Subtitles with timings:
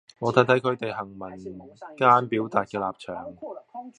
[0.17, 1.37] 我睇睇佢哋行文
[1.95, 3.35] 間表達嘅立場